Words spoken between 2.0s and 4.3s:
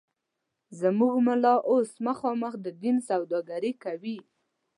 مخامخ د دین سوداگري کوي